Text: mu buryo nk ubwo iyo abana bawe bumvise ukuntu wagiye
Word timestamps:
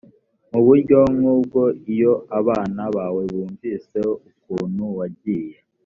mu 0.51 0.59
buryo 0.65 0.99
nk 1.15 1.25
ubwo 1.35 1.61
iyo 1.93 2.13
abana 2.39 2.83
bawe 2.95 3.21
bumvise 3.33 3.99
ukuntu 4.29 4.83
wagiye 4.97 5.57